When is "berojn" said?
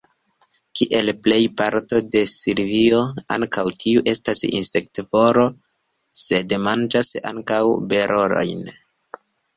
7.95-8.65